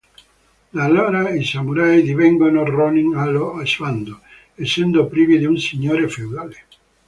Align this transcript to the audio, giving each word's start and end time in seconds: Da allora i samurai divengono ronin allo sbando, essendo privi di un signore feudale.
Da 0.75 0.81
allora 0.83 1.29
i 1.29 1.43
samurai 1.45 2.01
divengono 2.01 2.65
ronin 2.65 3.13
allo 3.13 3.61
sbando, 3.65 4.21
essendo 4.55 5.05
privi 5.05 5.37
di 5.37 5.45
un 5.45 5.59
signore 5.59 6.09
feudale. 6.09 6.65